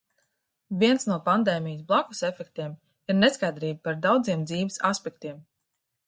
[0.83, 2.73] Viens no pandēmijas "blakusefektiem"
[3.13, 5.45] ir neskaidrība par daudziem dzīves aspektiem.